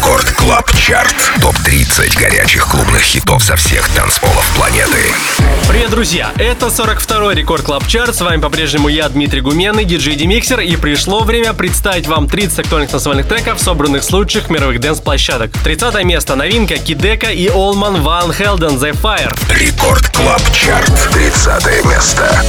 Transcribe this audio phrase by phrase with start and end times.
[0.00, 1.14] Record Club Chart.
[1.42, 5.12] Топ-30 горячих клубных хитов со всех танцполов планеты.
[5.68, 6.32] Привет, друзья!
[6.38, 8.14] Это 42-й Record Club Chart.
[8.14, 10.60] С вами по-прежнему я, Дмитрий Гуменный, диджей Демиксер.
[10.60, 15.50] И пришло время представить вам 30 актуальных танцевальных треков, собранных с лучших мировых dance-площадок.
[15.62, 19.36] 30 место новинка Kideko и Armand Van Helden The Fire.
[19.50, 21.10] Record Club Chart.
[21.12, 22.42] 30 место.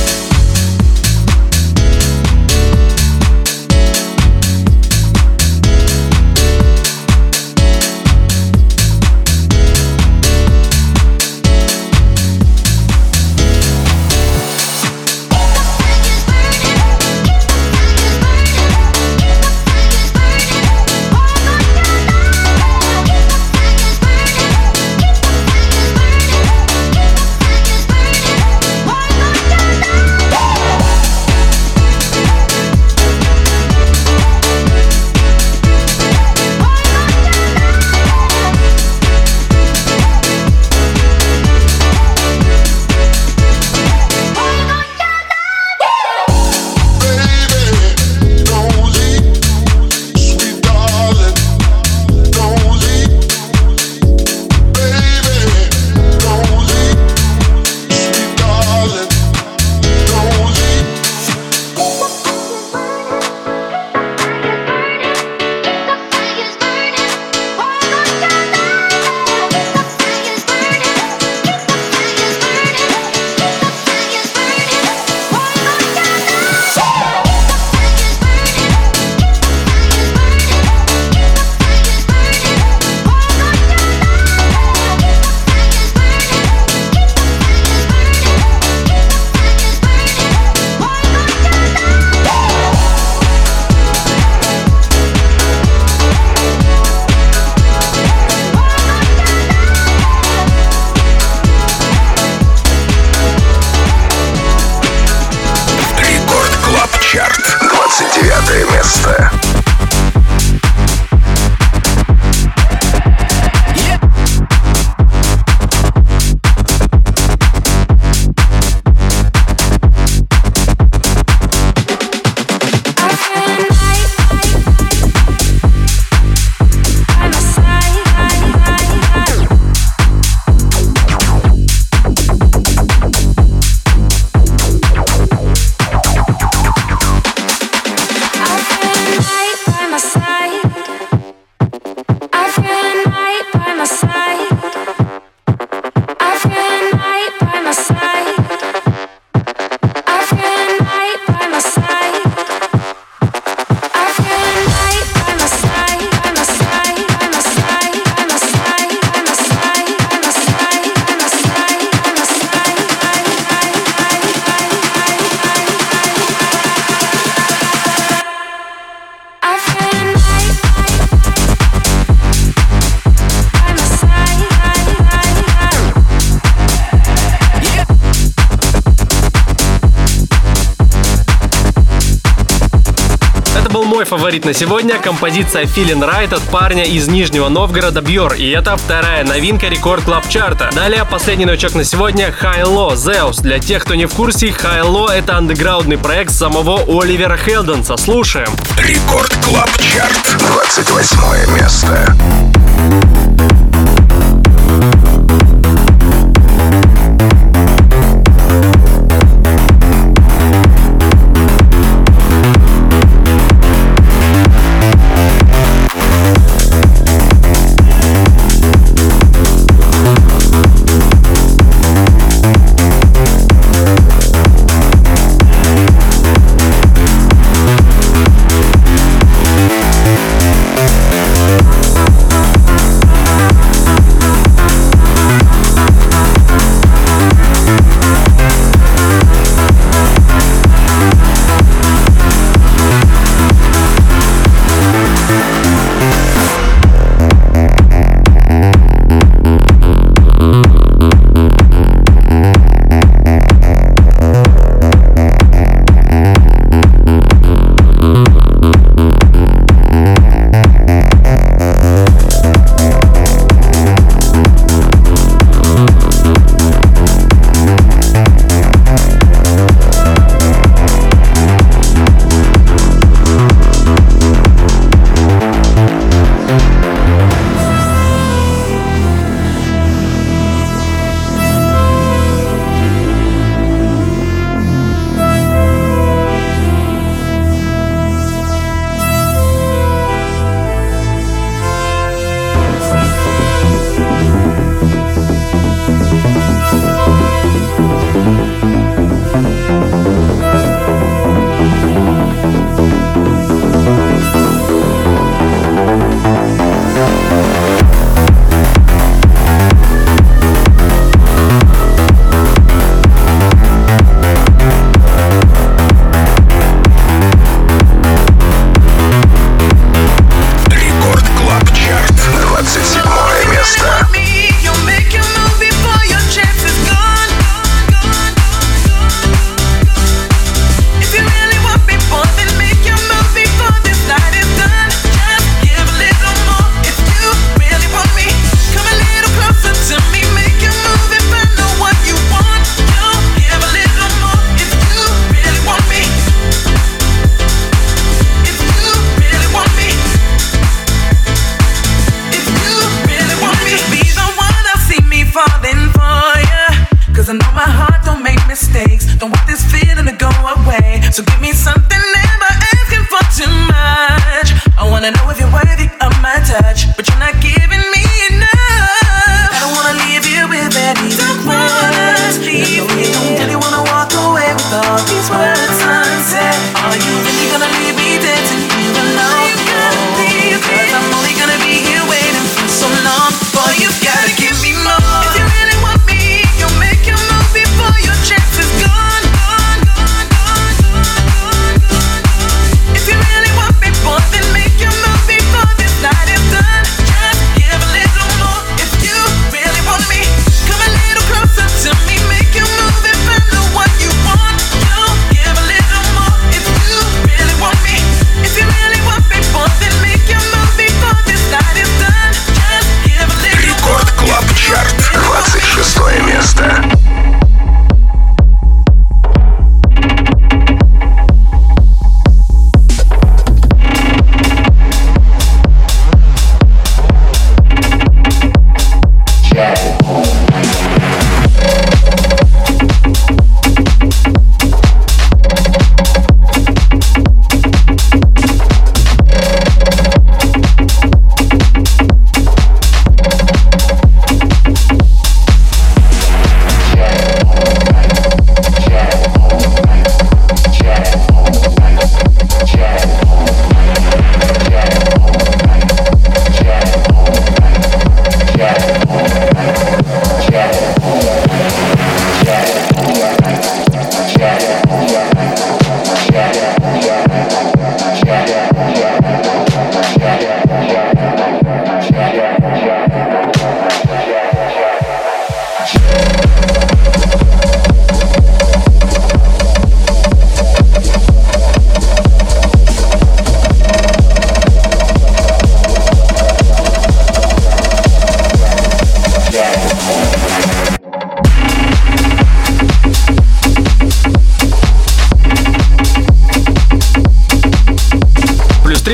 [184.06, 188.34] Фаворит на сегодня— композиция Feeling Right от парня из Нижнего Новгорода Бьор.
[188.34, 190.70] И это вторая новинка Record Club Chart а.
[190.76, 193.42] Далее последний новичок на сегодня— HI-LO.
[193.42, 197.96] Для тех, кто не в курсе, Low— это андеграундный проект самого Оливера Хелденса.
[197.96, 198.50] Слушаем.
[198.78, 200.38] Record Club Chart.
[200.38, 202.16] 28 место.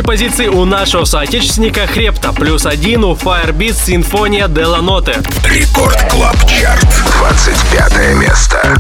[0.04, 5.22] Позиции у нашего соотечественника Хрепта, плюс один у Firebeatz Sinfonia Della Notte.
[5.44, 6.88] Record Club Chart,
[7.20, 8.78] 25 место.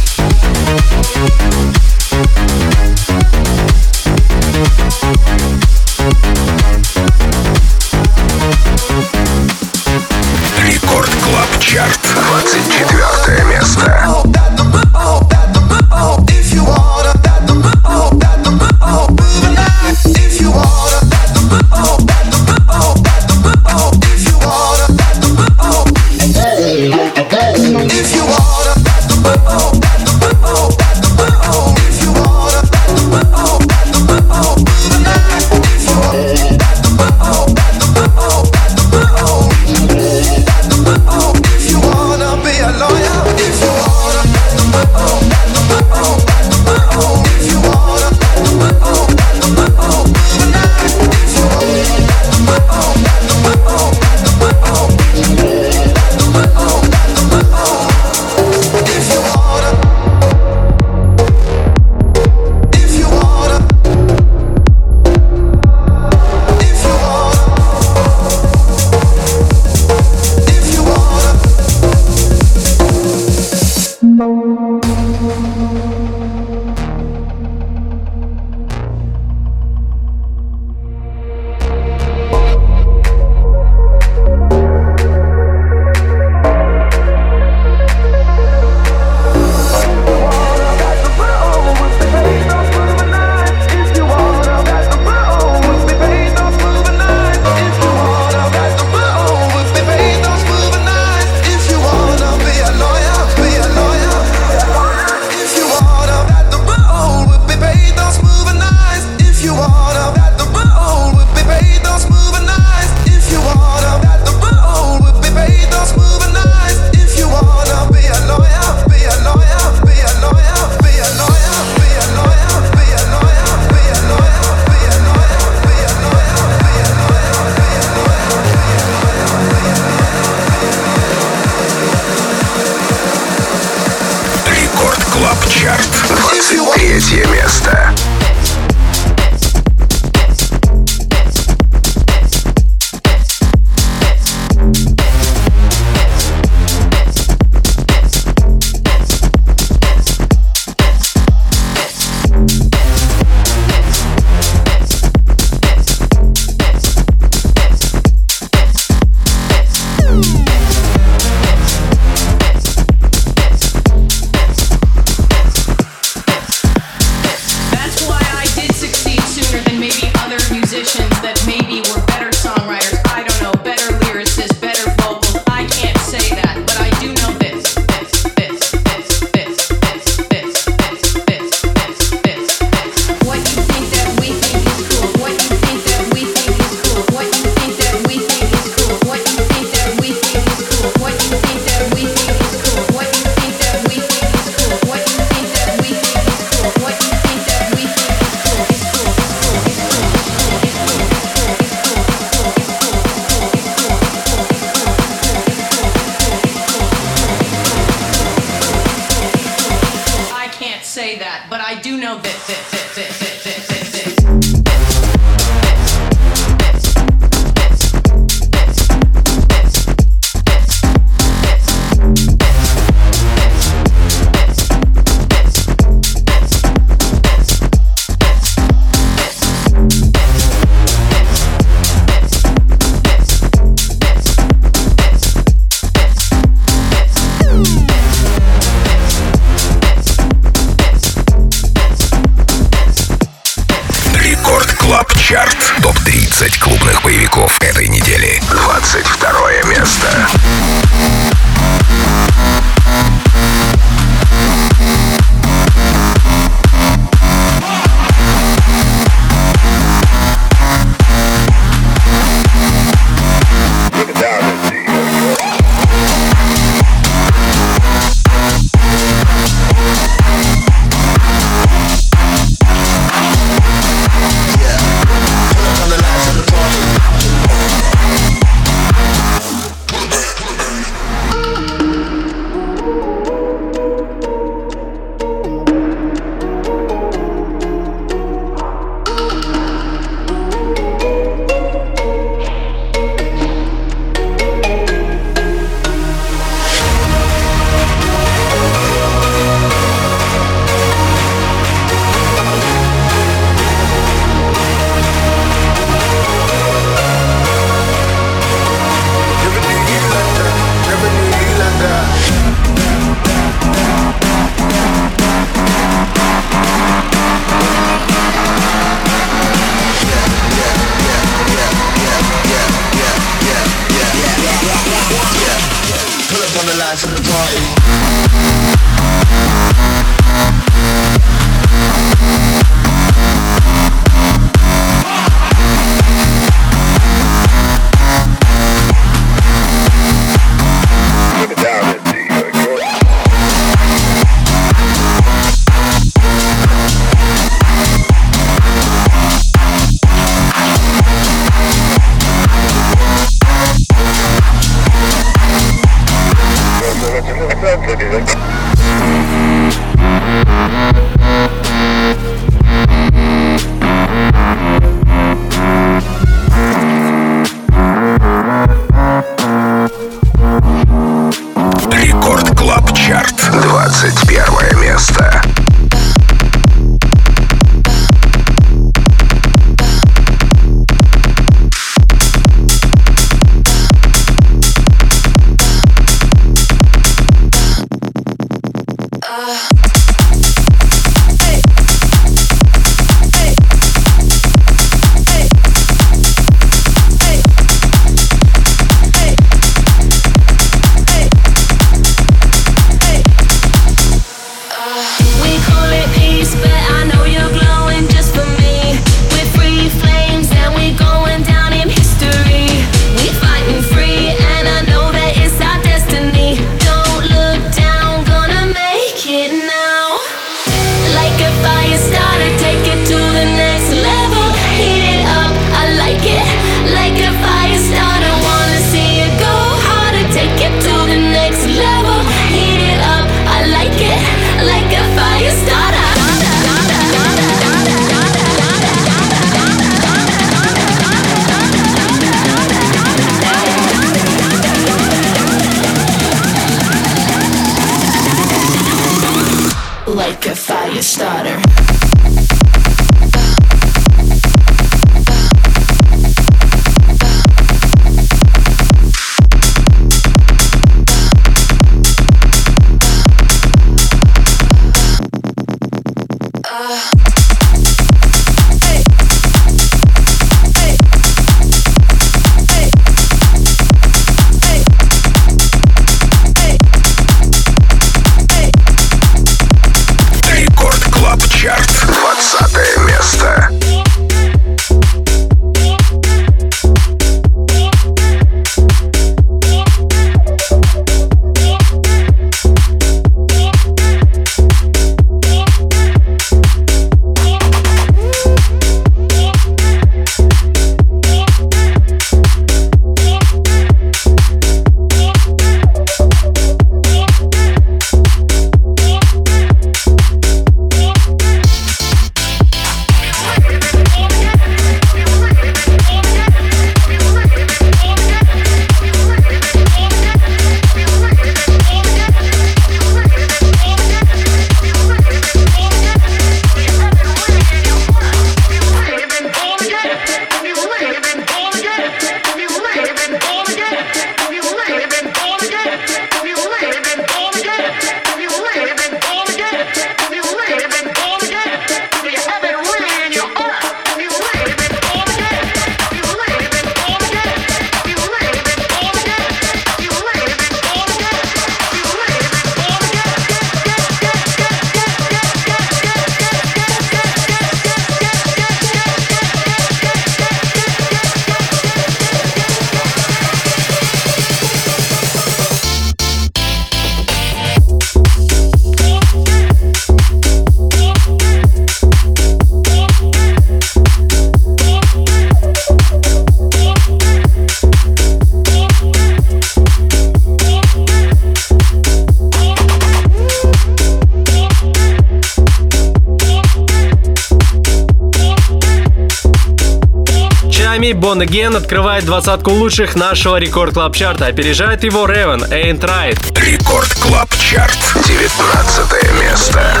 [591.68, 594.46] Again открывает двадцатку лучших нашего Record Club Chart а.
[594.46, 596.38] Опережает его Ревен, Ain't Right.
[596.58, 597.98] Record Club Chart.
[598.26, 600.00] 19 место.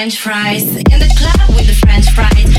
[0.00, 2.49] french fries in the club with the french fries.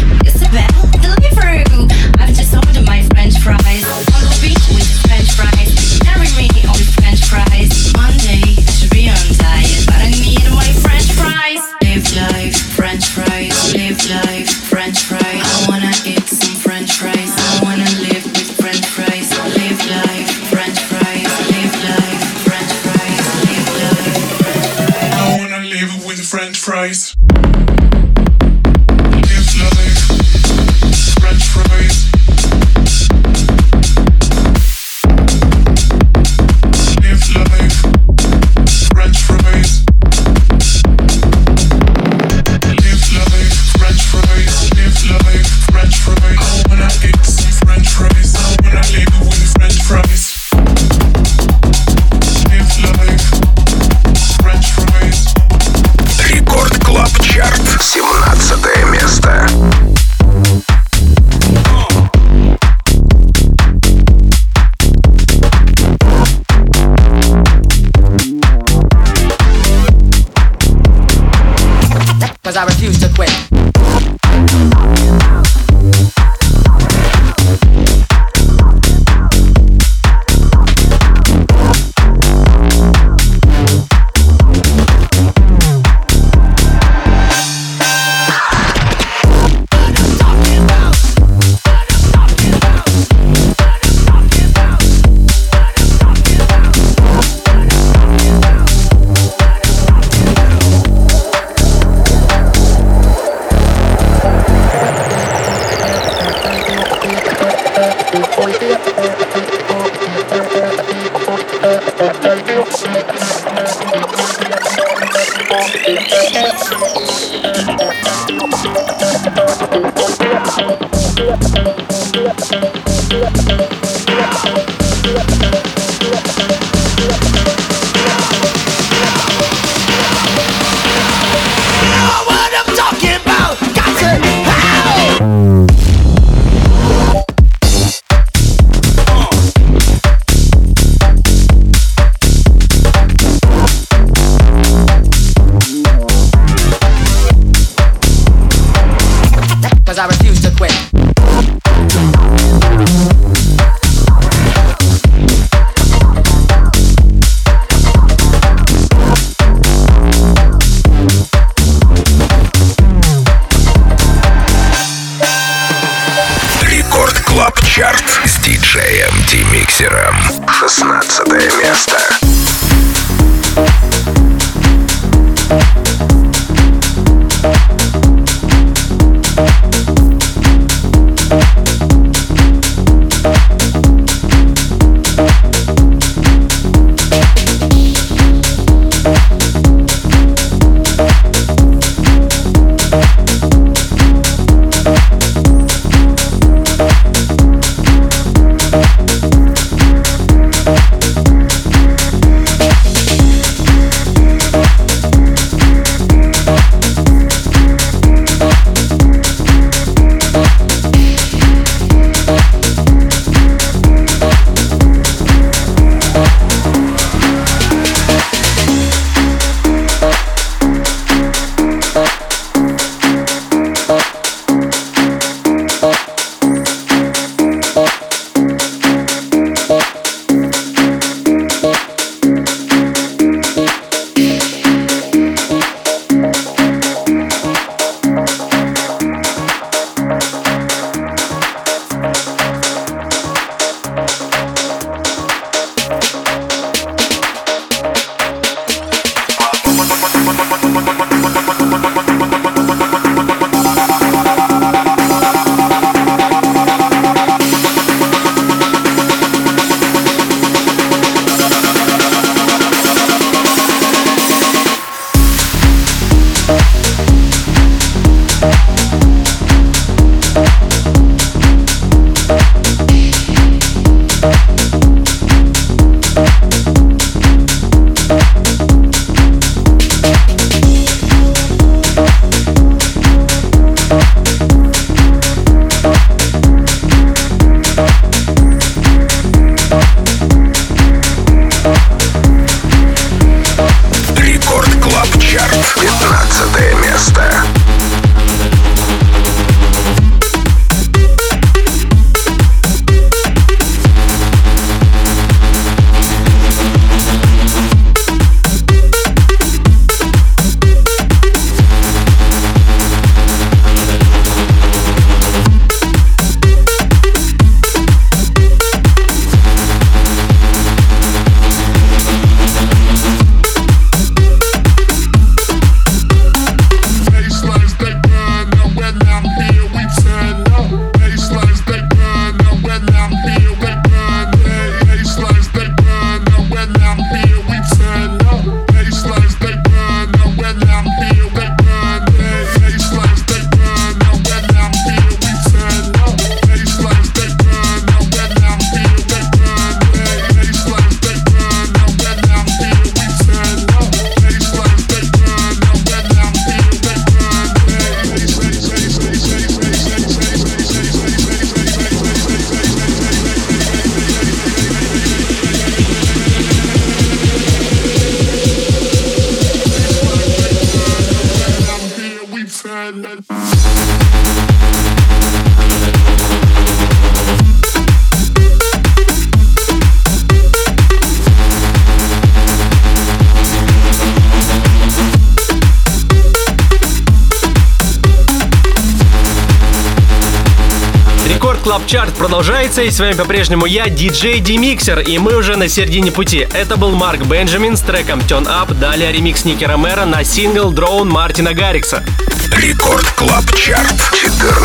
[392.42, 396.48] Продолжается, и с вами по-прежнему я, диджей Демиксер, и мы уже на середине пути.
[396.56, 401.06] Это был Марк Бенджамин с треком Turn Up, далее ремикс Ники Ромера на сингл Drown
[401.06, 402.04] Мартина Гаррикса.
[402.52, 404.61] Record Club Chart, 14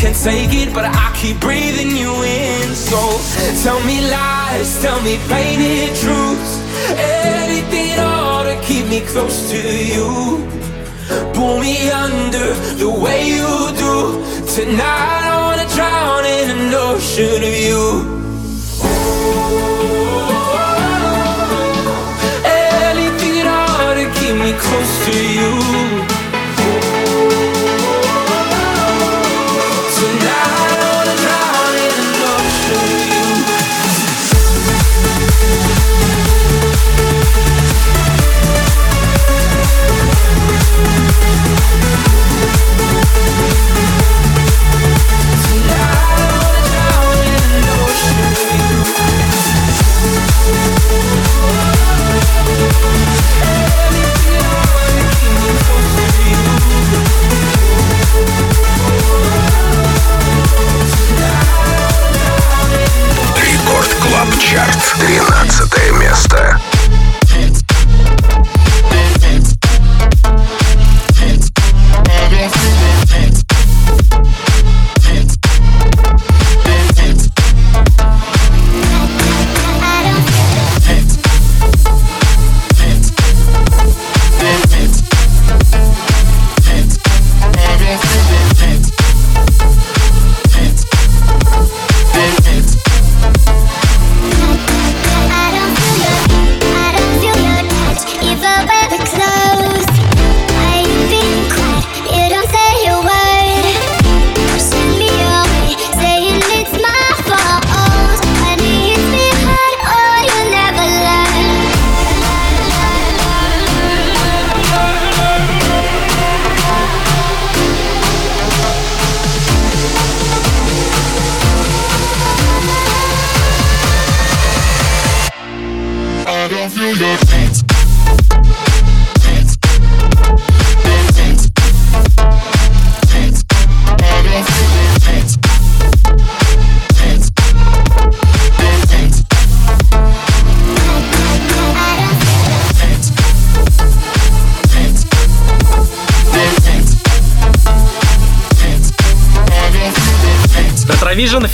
[0.00, 2.74] can't take it, but I keep breathing you in.
[2.74, 2.96] So
[3.62, 6.52] tell me lies, tell me painted truths.
[6.96, 10.48] Anything at all to keep me close to you.
[11.34, 13.96] pull me under the way you do.
[14.56, 18.29] Tonight I wanna drown in an ocean of you.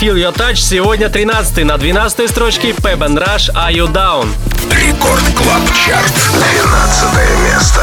[0.06, 4.28] Feel Your Touch сегодня 13 на 12 строчке Pep and Rush Are You Down.
[4.70, 6.14] Рекорд Клаб Чарт
[6.62, 7.08] 12
[7.42, 7.82] место.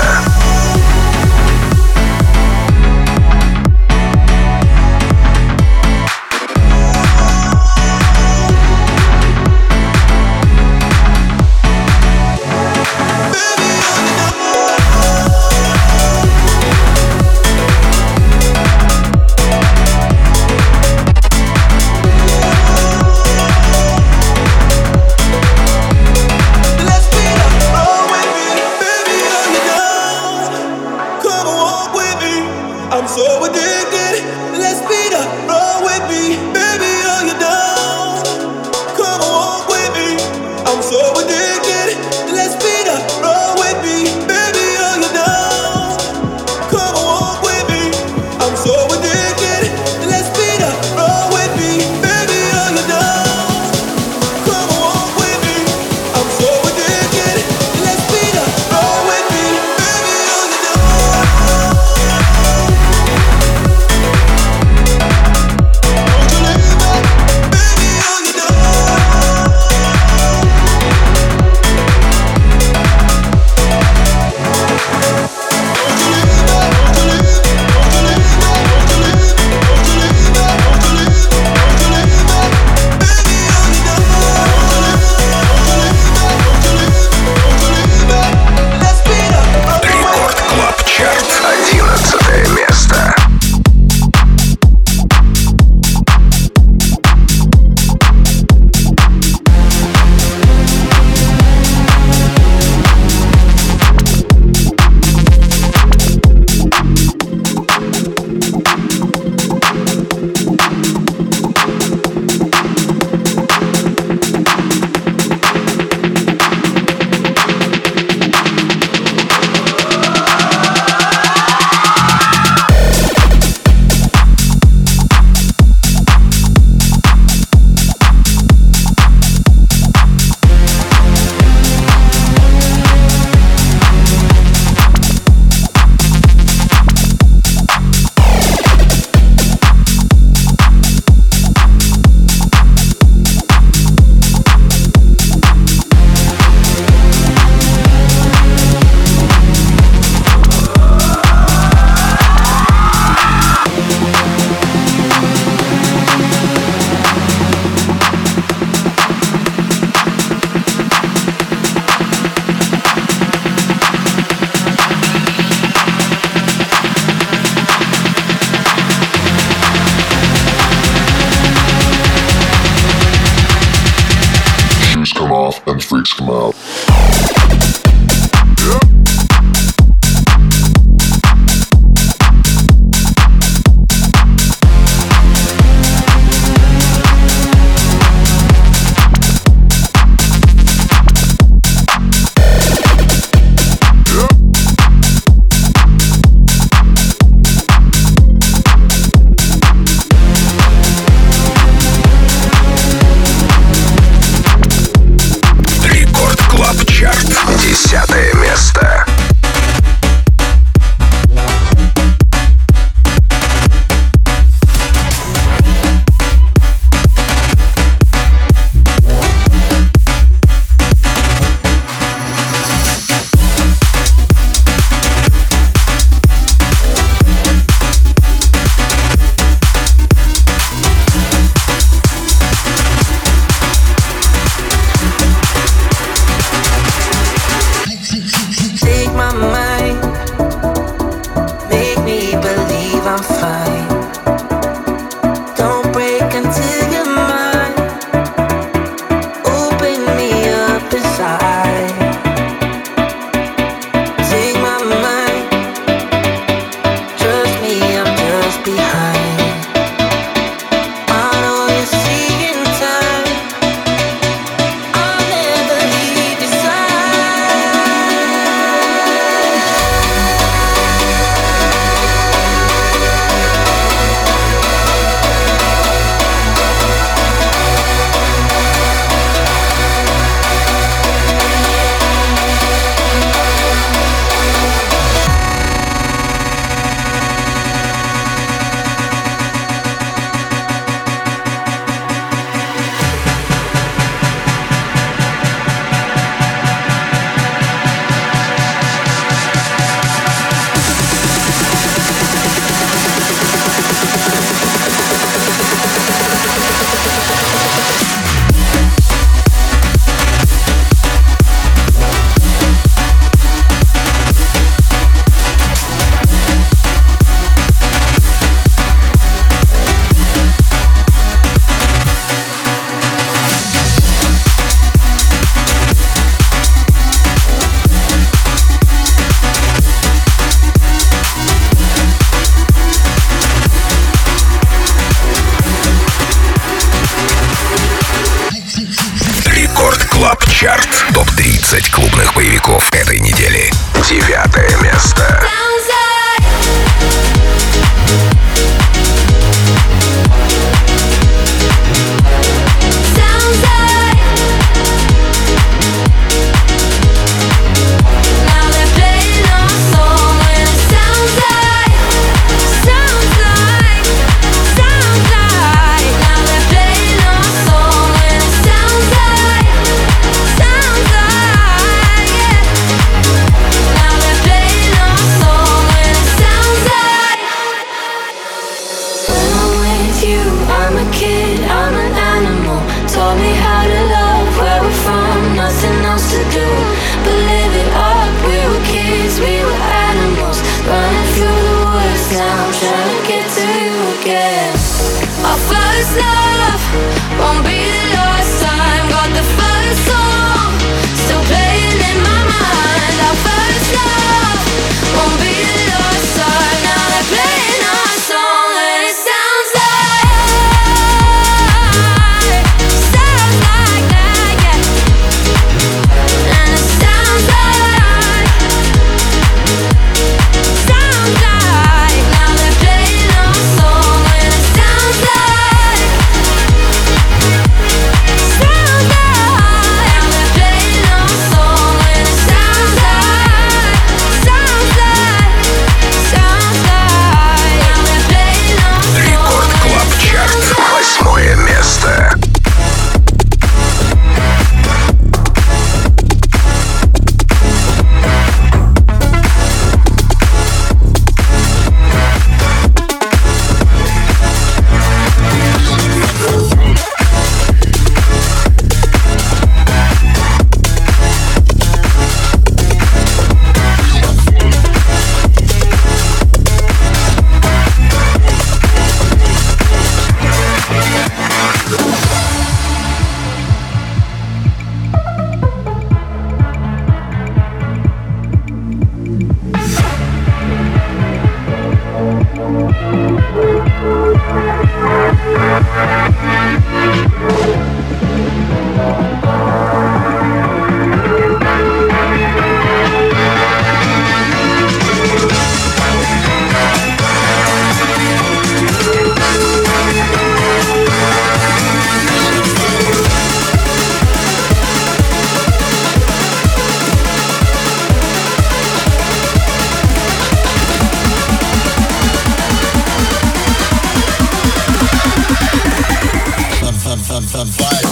[517.53, 518.02] some fire.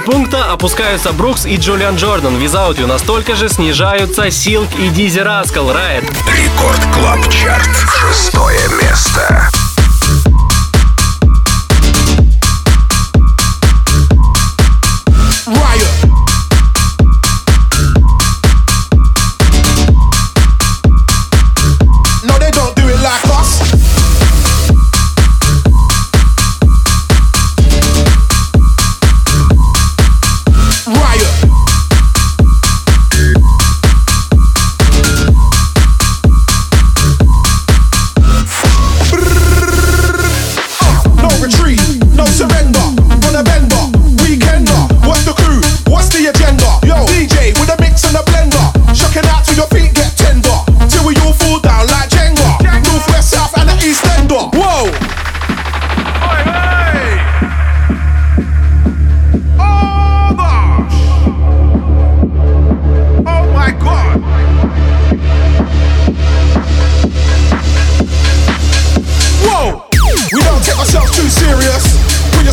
[0.00, 2.36] Три пункта опускаются Брукс и Джулиан Джордан.
[2.36, 5.72] Without You настолько же снижаются Силк и Dizzee Rascal.
[5.72, 6.04] Right.
[6.04, 7.68] Record Club Chart.
[7.88, 9.50] Шестое место.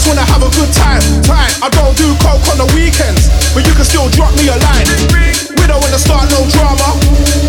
[0.08, 1.52] wanna have a good time, time.
[1.60, 4.88] I don't do coke on the weekends, but you can still drop me a line.
[5.12, 6.96] We don't wanna start no drama.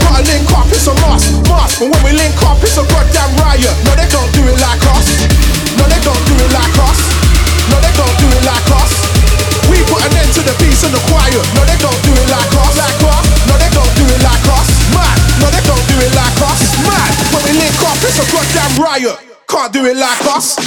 [0.02, 1.78] Gotta link up, it's a must, must.
[1.78, 3.70] And when we link up, it's a goddamn riot.
[3.86, 5.06] No, they don't do it like us.
[5.78, 6.98] No, they don't do it like us.
[7.70, 8.90] No, they don't do it like us.
[9.70, 11.38] We put an end to the peace and the quiet.
[11.54, 13.24] No, they don't do it like us, like us.
[13.46, 14.66] No, they don't do it like us.
[14.90, 15.16] Mad.
[15.38, 16.60] No, they don't do it like us.
[16.82, 17.10] Mad.
[17.30, 19.16] When we link up, it's a goddamn riot.
[19.46, 20.58] Can't do it like us.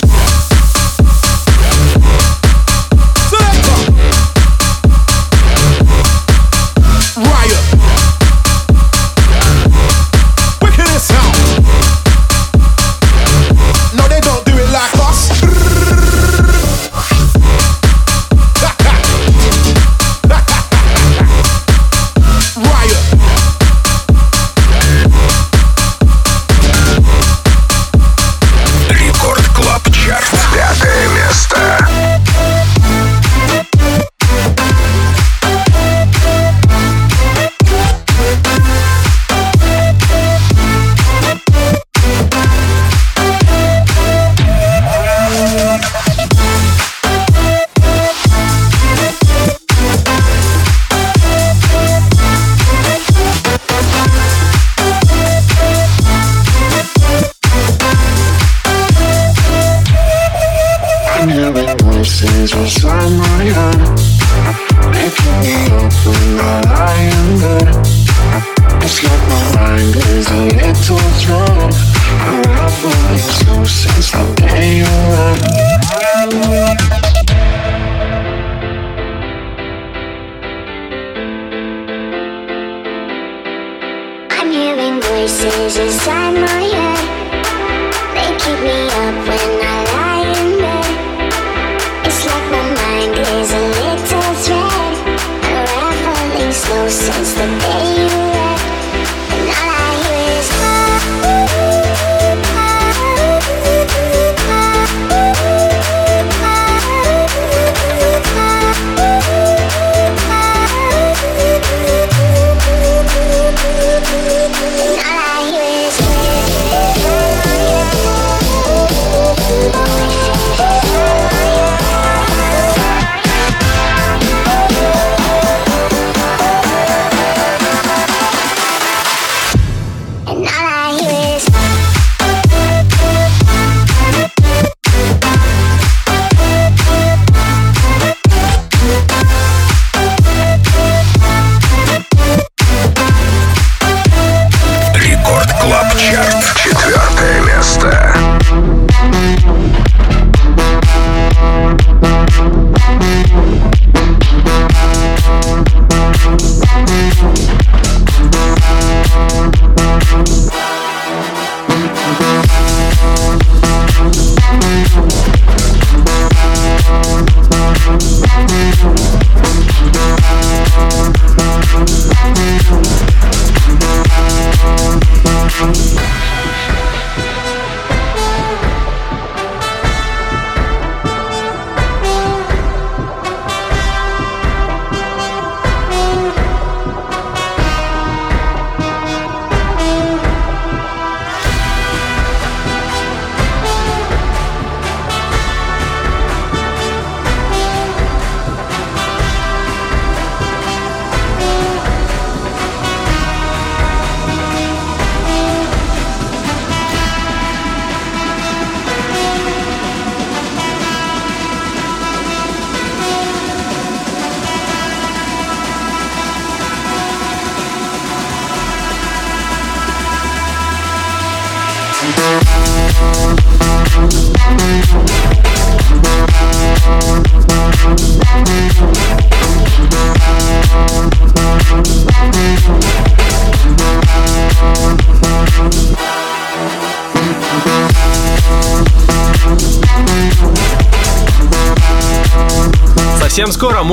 [70.21, 71.40] Cause I need to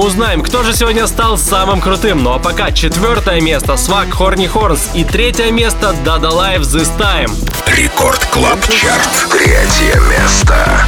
[0.09, 2.22] узнаем, кто же сегодня стал самым крутым.
[2.22, 7.30] Ну а пока четвертое место SWACQ Horny Horns и третье место Dada Life This Time.
[7.66, 9.28] Record Club Chart.
[9.30, 10.86] Третье место.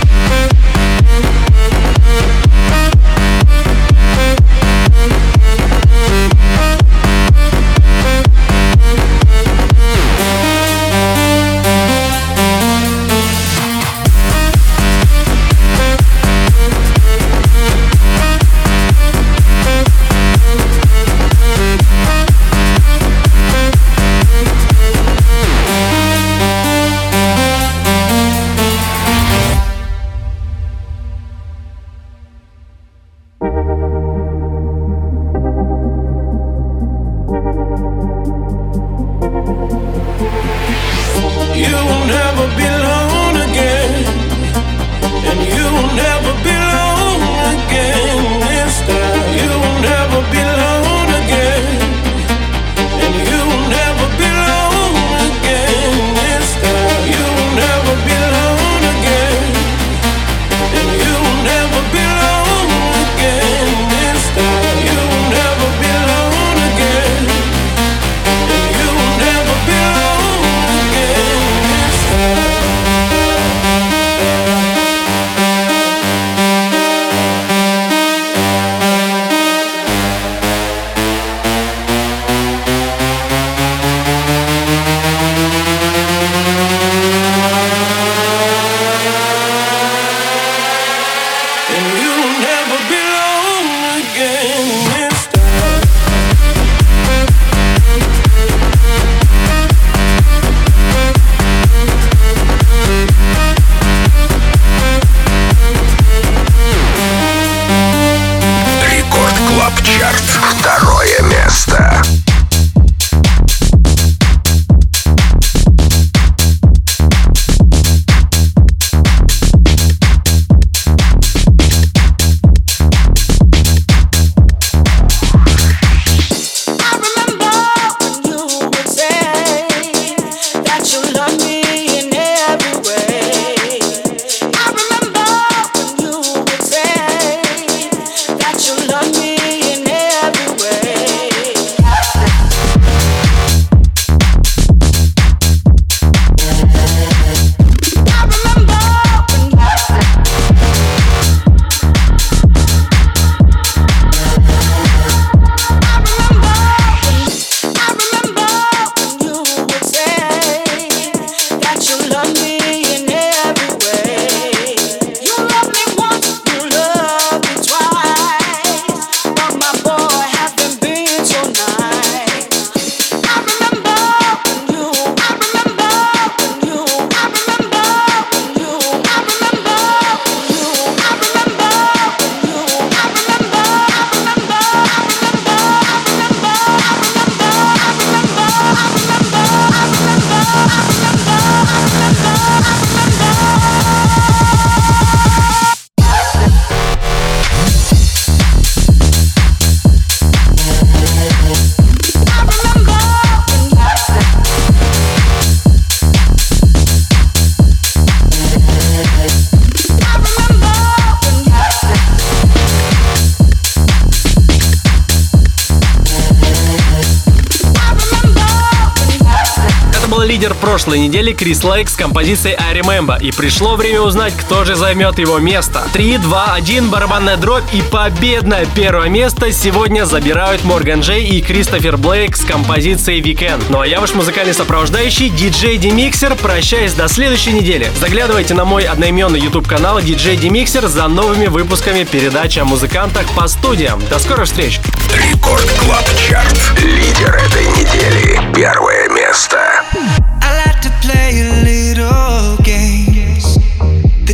[220.90, 225.20] Прошлой неделе Крис Лейк с композицией I Remember, и пришло время узнать, кто же займет
[225.20, 225.86] его место.
[225.92, 231.96] 3, 2, 1, барабанная дробь и победное первое место сегодня забирают Морган Джей и Кристофер
[231.96, 233.62] Блейк с композицией Weekend.
[233.68, 237.88] Ну а я ваш музыкальный сопровождающий, диджей Демиксер, прощаюсь до следующей недели.
[238.00, 243.46] Заглядывайте на мой одноименный YouTube канал диджей Демиксер за новыми выпусками передачи о музыкантах по
[243.46, 244.02] студиям.
[244.10, 244.80] До скорых встреч!
[245.14, 246.58] Record Club Chart.
[246.82, 248.40] Лидер этой недели.
[248.56, 249.00] Первый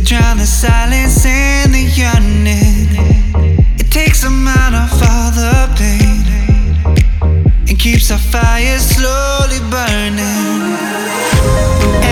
[0.07, 2.87] drown the silence and the yearning.
[3.77, 6.23] It takes a mind of all the pain
[7.67, 10.77] and keeps our fire slowly burning.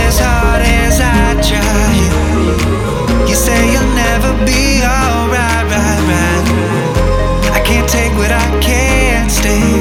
[0.03, 7.53] As hard as I try, you say you'll never be alright, right, right.
[7.55, 9.74] I can't take what I can't stay.